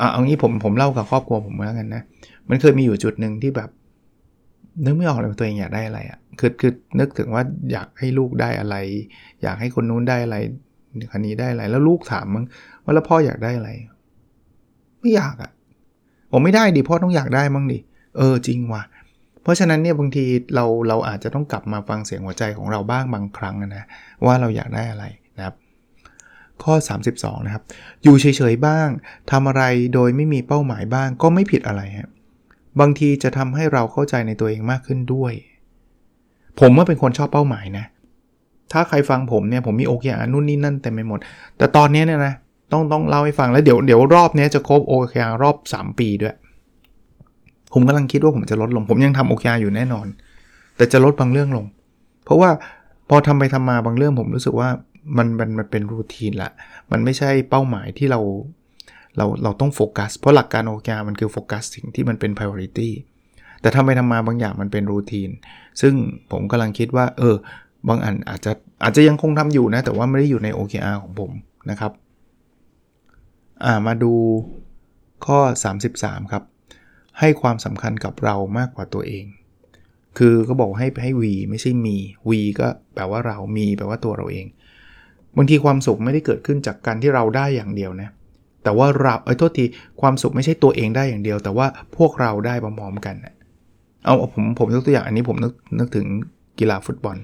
[0.01, 2.03] อะเอางี้ผม ผมเล่ากับครอบครัวผมแล้วกันนะ
[2.49, 3.71] มันเคยมีอยู่จุดหนึ่งที่แบบ
[4.85, 8.77] นึกไม่ออกเลยว่าตัวเองอยากได้อะไรอะ่ะ คือคือนึกถึงว่าอยากให้ลูกได้อะไร
[9.43, 10.37] อยากให้คนนู้นได้อะไร
[11.13, 12.45] คนนี้ได้อะไร แล้วลูกถามมึง
[12.83, 13.71] ว่าแล้วพ่ออยากได้อะไร
[15.01, 15.51] ไม่อยากอะ่ะ
[16.33, 17.79] ผมไม่ได้ดิพ่อต้องอยากได้มั้งดิ
[18.17, 18.83] เออจริงว่ะ
[19.43, 23.85] เพราะฉะนั้นเนี่ยบางทีเราเราอาจจะต้องกลับมาฟังเสียงหัวใจของเราบ้างบางครั้งนะ
[24.27, 25.05] ว่าเราอยากได้อะไร
[25.37, 25.55] นะครับ
[26.63, 26.75] ข้อ
[27.11, 27.63] 32 นะครับ
[28.03, 28.89] อยู่เฉยๆบ้าง
[29.31, 29.63] ทำอะไร
[29.95, 32.11] โดยไม่มีเป้าหมายบ้างก็ไม่ผิดอะไรฮะ
[32.81, 35.33] บางทีจะทำให้เราเข้าใจในตัวเองมากขึ้นด้วย
[36.61, 37.85] ผมว่าเป็นคนชอบเป้าหมายนะ
[38.73, 41.19] ถ้าใครฟังผมเนี่ยผมมีโอเคอานู่นนี่นั่นเต็มไปหมด
[41.59, 42.35] แต่ตอนนี้เนี่ยนะ
[42.73, 46.35] ต้องต้องเล่าให้ฟังแล้วเดี๋ยวเดี๋ยวรอบนี้จะครบโอเคารอบ 3 ปีด้วย
[47.73, 50.07] ผมกำลังคิดว่าผมจะลดลง ผมยังทำโอเคอยู่แน่นอน
[50.77, 51.67] แต่จะลดบางเรื่องลง
[52.25, 52.51] เพราะว่า
[53.09, 54.69] พอทำไปทำมาบางเรื่องผมรู้สึกว่า
[55.17, 56.51] มันมันมันเป็นรูทีนละ
[56.93, 58.21] มันไม่ใช่เป้าหมายที่เรา
[59.17, 62.91] เราเราต้องโฟกัส เพราะหลักการ OKR มันคือโฟกัสสิ่งที่มันเป็น priority
[63.61, 65.31] แต่ทำไปทำมาบางอย่างมันเป็นรูทีน
[65.81, 65.95] ซึ่ง
[66.33, 67.37] ผมกำลังคิดว่าเออ
[67.89, 71.31] บางอันอาจจะอาจจะยังคงทำอยู่นะ แต่ว่าไม่ได้อยู่ใน OKR ของผม
[71.71, 71.93] นะครับ
[73.65, 74.13] อ่ามาดู
[75.27, 75.39] ข้อ
[75.87, 76.43] 33 ครับ
[77.21, 79.25] ให้ความสำคัญกับเรามากกว่าตัวเอง
[80.19, 81.97] คือก็บอกให้ให้วีไม่ใช่มี
[82.29, 84.47] วีก็แปลว่าเรามีแปลว่าตัวเราเอง
[85.37, 88.09] บางทีความสุขไม่ได้เกิดขึ้นจากการที่เราได้อย่างเดียวนะ
[88.63, 89.65] แต่ว่าเราไอ้โทษที
[90.01, 93.15] ความสุขไม่ใช่ตัวเองได้อย่างเดียว แต่ว่าพวกเราได้พร้อมๆกัน
[94.05, 96.07] เอาผมผมยกตัวอย่างอันนี้ผมนึกนึกถึง
[96.59, 97.17] กีฬาฟุตบอล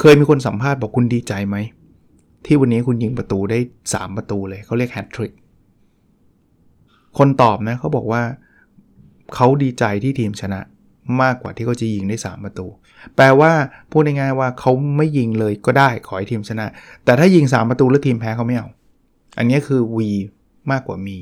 [0.00, 1.56] เคยมีคนสัมภาษณ์บอกคุณดีใจไหม
[2.46, 3.58] ที่วันนี้คุณยิงประตูได้
[3.90, 5.32] 3 ประตูเลยเขาเรียกแฮตทริก
[7.18, 8.22] คนตอบนะเขาบอกว่า
[9.34, 10.60] เขาดีใจที่ทีมชนะ
[11.22, 12.66] มากกว่าที่เขาจะยิงได้ 3 ประตู
[13.16, 13.52] แปลว่า
[13.90, 16.66] พูดง่ายๆว่าเขาไม่ยิงเลยก็ได้ขอให้ทีมชนะ
[17.04, 18.68] แต่ถ้ายิง 3 ประตูแล้วทีมแพ้เขาไม่เอา
[19.38, 19.98] อันนี้คือ V
[20.70, 21.18] มากกว่ามี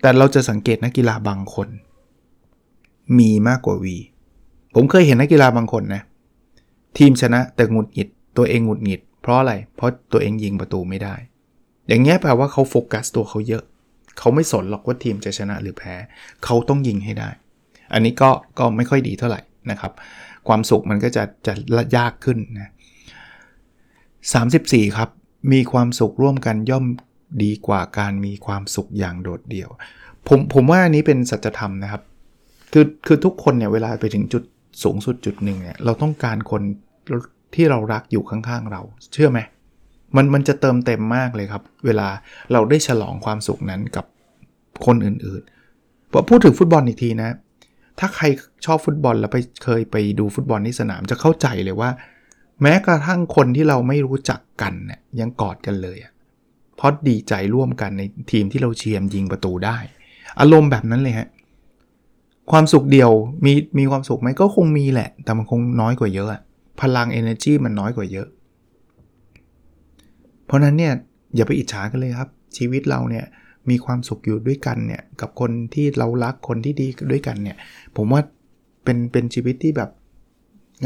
[0.00, 1.68] แต่เราจะสังเกตนักกีฬาบางคน
[3.18, 3.86] มีมากกว่า V
[4.74, 6.02] ผมเคยเห็นนักกีฬาบางคนนะ
[6.98, 11.14] ทีมชนะแต่หงุดหงิด ตัวเองหงุดหงิด เพราะอะไร เพราะตัวเองยิงประตูไม่ได้
[11.88, 13.64] อย่างเงี้ยแปลว่าเขาโฟกัสตัวเขาเยอะ
[14.18, 15.94] เขาไม่สนหรอกว่าทีมจะชนะหรือแพ้
[16.44, 17.30] เขาต้องยิงให้ได้
[17.92, 19.92] อันนี้ก็ก็ไม่ค่อยดีเท่าไหร่นะครับ
[20.48, 21.54] ความสุขมันก็จะจะ
[21.96, 22.72] ยากขึ้นนะ
[24.02, 25.08] 34 ครับ
[25.52, 26.84] มีความสุขร่วมกันย่อม
[27.44, 29.70] ดีกว่าการมีความสุขอย่างโดดเดี่ยว
[30.28, 32.02] ผมผมว่าอันนี้เป็นสัจธรรมนะครับ
[32.72, 34.42] คือคือทุกคนเนี่ยเวลาไปถึงจุด
[34.82, 36.62] สูงสุดจุดหนึ่งเนี่ยเราต้องการคน
[37.54, 38.82] ที่เรารักอยู่ข้างๆเรา
[39.12, 39.40] เชื่อไหม
[40.16, 42.08] มันมันจะเติมเต็มมากเลยครับ เวลา
[42.52, 44.04] เราได้ฉลองความสุขนั้นกับ
[44.86, 47.30] คนอื่นๆพอพูดถึงฟุตบอลอีกทีนะ
[47.98, 48.24] ถ้าใคร
[48.66, 51.90] ชอบฟุตบอลแล้วไปเคยไปดูฟุตบอลที่สนามจะเข้าใจเลยว่า
[52.62, 55.98] แม้กระทั่งคนที่เราไม่รู้จักกันเนี่ยยังกอดกันเลย
[56.76, 59.78] เพราะดีใจร่วมกันในทีมที่เราเชียร์ยิงประตูได้
[60.40, 61.28] อารมณ์แบบนั้นเลยฮะ
[62.50, 63.10] ความสุขเดียว
[63.44, 66.28] มีมีความสุขไหมก็คงมีแหละ แต่มันคงน้อยกว่าเยอะ
[66.80, 68.28] พลัง energy มันน้อยกว่าเยอะ
[70.46, 70.92] เพราะนั้นเนี่ย
[71.36, 73.24] อย่าไปอิจฉากันเลยครับ ชีวิตเราเนี่ย
[73.70, 77.56] มีความสุขอยู่ด้วยกันเนี่ยกับคนที่เรารักคนที่ดีด้วยกันเนี่ย
[77.96, 78.20] ผมว่า
[78.84, 79.90] เป็นเป็นชีวิตที่แบบ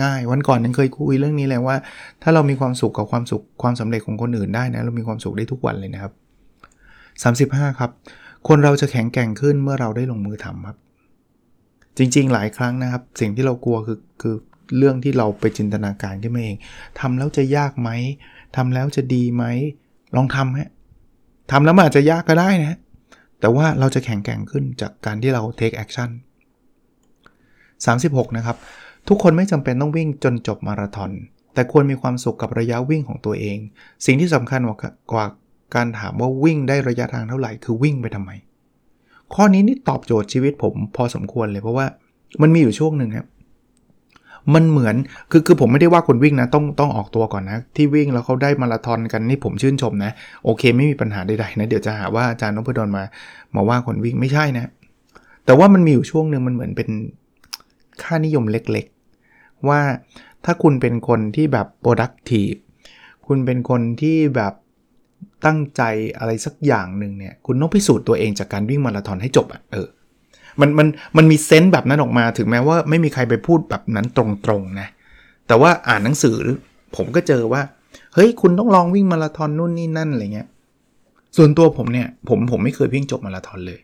[0.03, 1.77] ง่าย วันก่อนยังเคยคุยเรื่องนี้เลยว่า
[2.23, 6.13] ถ้าเรามีความสุขกับความสุขความสำเร็จของคนอื่นได้นะเรามีความสุขได้ทุกวันเลยนะครับ
[7.51, 7.91] 35 ครับ
[8.49, 10.77] คนเราจะแข็งแกร่งขึ้นเมื่อเราได้ลงมือทำครับ
[11.99, 14.37] จริง ๆ หลายครั้งนะครับ สิ่งที่เรากลัวคือคือ
[14.79, 16.57] เรื่องที่เราไปจินตนาการขึ้นมาเอง
[17.01, 17.91] ทำแล้วจะยากไหม
[18.57, 19.45] ทำแล้วจะดีไหม
[20.17, 20.71] ลองทำฮะ
[21.51, 22.79] ทำแล้วมันอาจจะยากก็ได้นะ
[23.41, 26.11] แต่ว่าเราจะแข็งแกร่งขึ้นจากการที่เรา take action
[27.87, 28.57] 36 นะครับ
[29.09, 31.11] ทุกคนไม่จำเป็นต้องวิ่งจนจบมาราธอน
[31.55, 33.59] แต่ควรมีความสุขกับระยะวิ่งของตัวเอง
[34.07, 34.61] สิ่งที่สำคัญ
[35.13, 35.27] กว่า
[35.75, 38.31] การถามว่าวิ่งได้ระยะทางเท่าไหร่ คือวิ่งไปทำไม
[39.35, 41.87] ข้อนี้นี่ตอบโจทย์ชีวิตผมพอสมควรเลยเพราะว่า
[42.43, 43.27] มันมีอยู่ช่วงหนึ่งครับ
[44.55, 44.97] มันเหมือน
[45.31, 50.13] คือคือผมไม่ได้ว่าคนวิ่งนะต้องต้องออกตัวก่อนนะ ที่วิ่งแล้วเขาได้มาราธอนกันนี่ผมชื่นชมนะ
[50.45, 53.05] โอเคไม่มีปัญหาใดๆนะ เดี๋ยวจะหาว่าอาจารย์นพดลมา
[53.55, 54.71] มาว่าคนวิ่งไม่ใช่นะ
[55.45, 56.89] แต่ว่ามันมีอยู่ช่วงหนึ่งมันเหมือนเป็น
[58.03, 59.81] ค่านิยมเล็กๆ ว่า
[60.45, 62.59] ถ้าคุณเป็นคนที่แบบ productive
[63.27, 64.53] คุณเป็นคนที่แบบ
[65.45, 65.83] ตั้งใจ
[66.19, 69.89] อะไรสักอย่างหนึ่งเนี่ย คุณต้องพิสูจน์ตัวเองจากการวิ่งมาราธอนให้จบอะ่ะเออ
[70.61, 74.25] มันมันมันมีเซนต์แบบนั้นออกมาถึงแม้ว่าไม่มีใครไปพูดแบบนั้นตร
[74.61, 74.89] งๆนะ
[75.47, 76.37] แต่ว่าอ่านหนังสือ
[76.97, 77.63] ผมก็เจอว่า
[78.15, 80.49] เฮ้ย คุณต้องลองวิ่งมาราธอนนู่นนี่นั่นอะไรเงี้ย
[81.37, 83.81] ส่วนตัวผมเนี่ยผมผมไม่เคยวิ่งจบมาราธอนเลย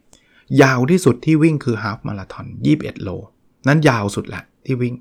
[0.62, 3.08] ยาวที่สุดที่วิ่งคือฮาฟมาราธอน21 โล
[3.68, 4.94] นั้นยาวสุดแหละที่วิ่ง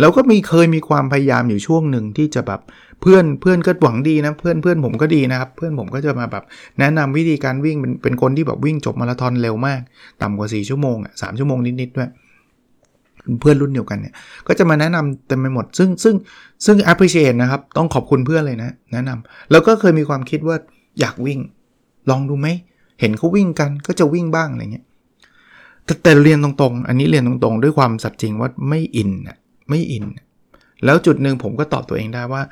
[0.00, 2.60] แล้วก็มีเคยมีความพยายามอยู่ช่วงหนึ่งที่จะแบบ
[3.00, 6.44] เพื่อนเพื่อนก็หวังดีนะเพื่อนเพื่อนผมก็ดีนะครับ เพื่อนผมก็จะมาแบบ
[6.78, 9.80] แนะนำวิธีการวิ่งเป็นเป็นคนที่แบบวิ่งจบมาราธอนเร็วมาก
[10.22, 12.10] ต่ำกว่า 4 ชั่วโมงอะสชั่วโมงนิดๆด้วย
[13.40, 14.14] เพื่อนรุ่นเดียวกันเนี่ย
[14.46, 16.14] ก็จะมาแนะนำเต็มไปหมด ซึ่งซึ่ง
[16.66, 20.56] ซึ่ง appreciate นะครับ ต้องขอบคุณเพื่อนเลยนะ แนะนำแล้วก็เคยมีความคิดว่า
[21.00, 21.38] อยากวิ่ง
[22.10, 22.48] ลองดูไหม
[23.00, 24.84] เห็นเขาวิ่งกันก็จะวิ่งบ้างอะไรเงี้ย
[25.84, 29.36] แต่แต่เรียนตรงๆ อันนี้เรียนตรงๆ ด้วยความสัตย์จริงว่าไม่อินอะ
[29.70, 30.04] ไม่อิน
[30.84, 32.42] แล้วจุดหนึ่งผมก็ตอบตัวเองได้ว่า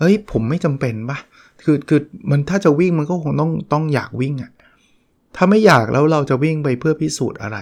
[0.00, 1.18] เฮ้ยผมไม่จำเป็นปะ
[1.64, 4.50] คือคือมันถ้าจะวิ่งมันก็คงต้องต้องอยากวิ่งอะ่ะ
[5.36, 7.58] ถ้าไม่อยากแล้วเราจะวิ่งไปเพื่อพิสูจน์อะไร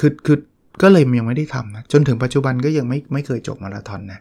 [0.00, 0.38] คือคือ
[0.82, 4.20] ก็เลยยังไม่ได้ทำนะ จนถึงปัจจุบันก็ยังไม่ไม่เคยจบมาราธอนนะ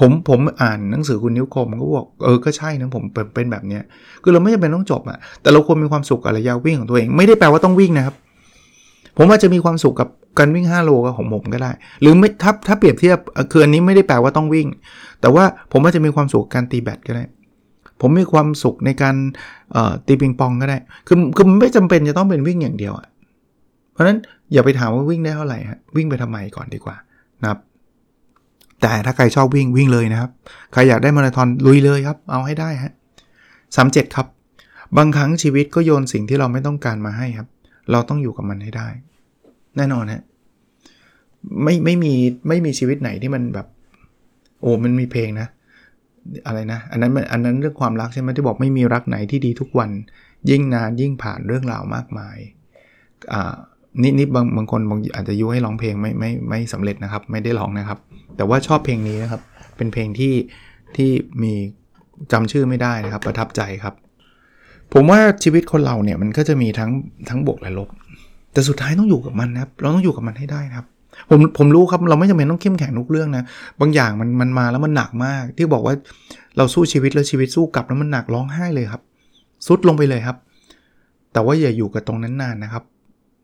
[0.00, 3.82] ผมผมอ่านหนังสือคุณนิ้วคมก็บอกเออก็ใช่นะผมเป็นเป็นแบบเนี้ย
[4.22, 8.14] คือเราไม่จำเป็นต้องจบอะ่ะ แต่เราควรมีความสุขกับระยะวิ่งของตัวเอง ไม่ได้แปลว่าต้องวิ่งนะครับ
[9.16, 13.18] ผมอาจจะมีความสุขกับการวิ่ง 5 โลกับของผมก็ได้ หรือไม่ถ้าถ้าเปรียบเทียบ
[13.50, 14.68] คืออันนี้ไม่ได้แปลว่าต้องวิ่ง
[15.20, 17.24] แต่ว่าผมอาจจะมีความสุขการตีแบดก็ได้
[18.00, 19.16] ผมมีความสุขในการ
[20.06, 23.08] ตีปิงปองก็ได้ คือคือไม่จำเป็นจะต้องเป็นวิ่งอย่างเดียวอะ
[23.92, 24.18] เพราะฉะนั้น
[24.52, 26.96] อย่าไปถามว่าวิ่งได้เท่าไหร่ฮะวิ่งไปทำไมก่อนดีกว่า
[27.42, 27.58] นะครับ
[28.82, 30.30] แต่ถ้าใครชอบวิ่งวิ่งเลยนะครับ
[30.72, 32.92] ใครอยากได้มาราธอนลุยเลยครับ เอาให้ได้ฮะ
[33.76, 34.26] สามเจ็ดครับ
[34.96, 37.48] บางครั้งชีวิตก็โยนสิ่งที่เราไม่ต้องการมาให้ครับ
[37.90, 38.88] เราต้องอยู่กับมันให้ได้
[39.76, 40.22] แน่นอนฮะ
[41.62, 42.12] ไม่ไม่มี
[42.48, 43.66] ไม่มีชีวิตไหนที่มันแบบ
[44.60, 45.48] โอ้มันมีเพลงนะ
[46.46, 49.90] อะไรนะ อันนั้นอันนั้นเรื่องความรักใช่ไหมที่บอกไม่มีรักไหนที่ดีทุกวัน
[50.50, 52.36] ยิ่งนานยิ่งผ่านเรื่องราวมากมาย
[53.32, 53.54] อ่า
[54.02, 57.98] นี่นี่บางบางคนบางอาจจะยุให้ร้องเพลงไม่ไม่ไม่สำเร็จนะครับ ไม่ได้ร้องนะครับ
[58.36, 59.40] แต่ว่าชอบเพลงนี้นะครับ
[59.76, 60.34] เป็นเพลงที่
[60.96, 61.10] ที่
[61.42, 61.54] มี
[62.32, 63.94] จำชื่อไม่ได้นะครับ ประทับใจครับ
[64.92, 66.90] ผมว่าชีวิตคนเราเนี่ยมันก็จะมีทั้ง
[67.28, 67.88] ทั้งบวกและลบ
[68.52, 70.86] แต่สุดท้ายต้องอยู่กับมันนะครับ เราต้องอยู่กับมันให้ได้ครับ
[71.30, 73.44] ผมผมรู้ครับเราไม่จำเป็นต้องเข้มแข็งทุกเรื่องนะ
[73.80, 75.94] บางอย่างมันมันมาแล้วมันหนักมาก ที่บอกว่า
[76.56, 79.02] เราสู้ชีวิตแล้วชีวิตสู้กลับแล้วมันหนักร้องไห้เลยครับ
[79.66, 80.36] สุดลงไปเลยครับ
[81.32, 82.84] แต่ว่าอย่าอยู่กับตรงนั้นนานนะครับ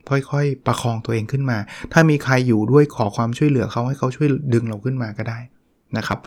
[0.08, 1.58] ค่อยๆ ประคองตัวเองขึ้นมา
[1.92, 5.38] ถ้ามีใครอยู่ด้วยขอความช่วยเหลือเขาให้เขาช่วยดึงเราขึ้นมาก็ได้
[5.96, 6.18] นะครับ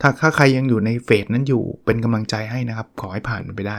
[0.00, 3.78] ถ้าถ้าใครยังอยู่ในเฟสนั้นอยู่เป็นกำลังใจให้นะครับ ขอให้ผ่านมันไปได้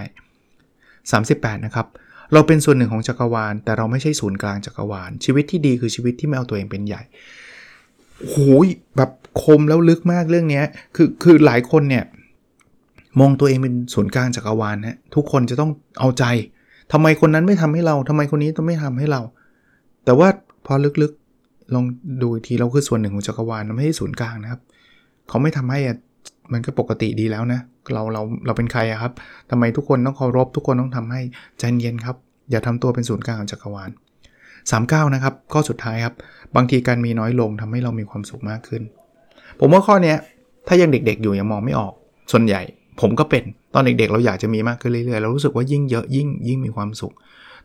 [1.13, 1.87] 38 นะครับ
[2.33, 7.01] เราเป็นส่วนหนึ่งของจักรวาล แต่เราไม่ใช่ศูนย์กลางจักรวาล ชีวิตที่ดีคือชีวิตที่ไม่เอาตัวเองเป็นใหญ่
[8.29, 9.11] โหยแบบ
[9.43, 10.61] คมแล้วลึกมากเรื่องนี้
[10.95, 12.03] คือคือหลายคนเนี่ย
[13.19, 16.23] มองตัวเองเป็นศูนย์กลางจักรวาลนะทุกคนจะต้องเอาใจ
[16.91, 19.21] ทำไมคนนั้นไม่ทำให้เราทำไมคนนี้ต้องไม่ทำให้เรา
[20.05, 20.27] แต่ว่า
[20.65, 21.85] พอลึกๆลอง
[22.21, 24.61] ดูอีกทีเราคือส่วนหนึ่งของจักรวาลเราไม่ใช่ศูนย์กลางนะครับ
[25.29, 25.79] เขาไม่ทำให้
[26.53, 27.59] มันก็ปกติดีแล้วนะ
[27.93, 29.11] เราเราเราเป็นใครอะครับ
[29.49, 31.21] ทำไมทุกคนต้องเคารพ ทุกคนต้องทำให้
[31.59, 32.15] ใจเย็นครับ
[32.51, 33.89] อย่าทำตัวเป็นศูนย์กลางของจักรวาล
[34.51, 36.15] 39 นะครับ ข้อสุดท้ายครับ
[36.55, 38.81] บางทีการมีน้อยลงทำให้เรามีความสุขมากขึ้น
[39.59, 40.17] ผมว่าข้อเนี้ย
[40.67, 41.93] ถ้ายังเด็กๆอยู่ยังมองไม่ออก
[42.31, 42.61] ส่วนใหญ่
[43.01, 47.13] ผมก็เป็นตอนเด็กๆ เราอยากจะมีมากขึ้นเรื่อยๆเรารู้สึกว่ายิ่งเยอะยิ่งยิ่งมีความสุข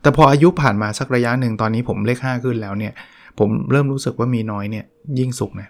[0.01, 2.93] แต่พออายุผ่านมาสักระยะหนึ่งตอนนี้ผมเลข5ขึ้นแล้วเนี่ย
[3.39, 4.85] ผมเริ่มรู้สึกว่ามีน้อยเนี่ย
[5.19, 5.69] ยิ่งสุขนะ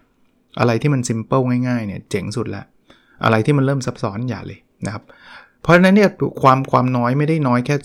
[0.60, 2.64] อะไรที่มันซิมเปิลง่ายๆเนี่ยเจ๋งสุดละ
[3.24, 5.04] อะไรที่มันเริ่มซับซ้อนอย่าเลยนะครับ
[5.62, 6.10] เพราะฉะนั้นเนี่ย
[6.42, 7.76] ความความน้อยไม่ได้น้อยแค่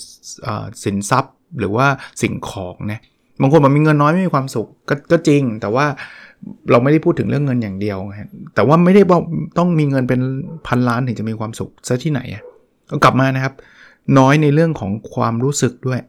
[0.84, 1.86] สินทรัพย์หรือว่า
[2.22, 3.00] สิ่งของนะ
[3.40, 5.86] บางคนบอกมีเงินน้อยไม่มีความสุขกก็จริง แต่ว่า
[6.70, 7.98] เราไม่ได้พูดถึงเรื่องเงินอย่างเดียว
[8.54, 9.22] แต่ว่าไม่ได้บอก
[9.58, 10.20] ต้องมีเงินเป็น
[10.66, 12.42] พันล้านถึงจะมีความสุขซะที่ไหนอะ
[12.90, 13.54] ก็กลับมานะครับ
[14.18, 16.00] น้อยในเรื่องของความรู้สึกด้วย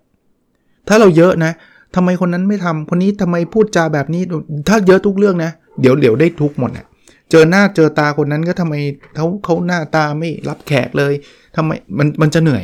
[0.87, 1.51] ถ้าเราเยอะนะ
[1.95, 4.21] ทำไมคนนั้นไม่ทำคนนี้ทำไมพูดจาแบบนี้
[4.67, 6.85] ถ้าเยอะทุกเรื่องนะ เดี๋ยวเดี๋ยวได้ทุกหมดอะ
[7.31, 8.75] เจอหน้าเจอตาคนนั้นก็ทำไม
[9.15, 11.13] เขาเขาหน้าตาไม่รับแขกเลย
[11.55, 12.63] ทำไมมันมันจะเหนื่อย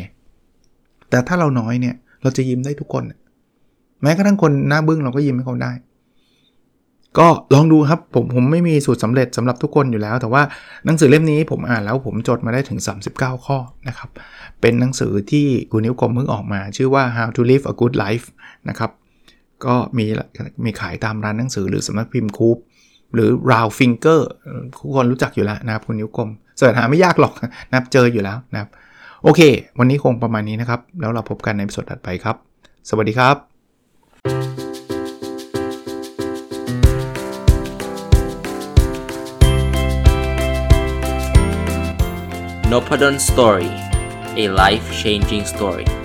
[1.10, 3.04] แต่ถ้าเราน้อยเนี่ย เราจะยิ้มได้ทุกคน
[4.02, 5.72] แม้กระทั่งคนหน้าบึ้งเราก็ยิ้มให้เขาได้
[7.20, 10.44] ก็ลองดูครับผมผมไม่มีสูตรสำเร็จสำหรับทุกคนอยู่แล้ว แต่ว่า
[10.86, 12.80] หนังสือเล่มนี้ผมอ่านแล้วผมจดมาได้ถึง
[13.14, 14.10] 39 ข้อนะครับ
[14.62, 18.26] เป็นหนังสือที่กูนิ้วกลมเพิ่งออกมา ชื่อว่า how to live a good life
[18.70, 18.92] นะครับ
[19.66, 20.06] ก็มี
[20.66, 22.58] มีขายตามร้านหนังสือหรือสำนักพิมพ์คูป
[23.14, 24.20] หรือ round finger
[24.74, 27.34] ทุกคนรู้จักอยู่แล้วนะครับคุณนิ้วกลมเสิร์ชหาไม่ยากหรอก
[27.70, 28.70] นะครับเจออยู่แล้วนะครับ
[29.24, 29.42] โอเค
[29.80, 32.36] วันนี้คงประมาณนี้นะครับ แล้วเราพบกันในสดถัดไปครับ
[32.90, 33.36] สวัสดีครับ
[42.72, 43.70] n o p a d o n Story
[44.44, 46.03] a life changing story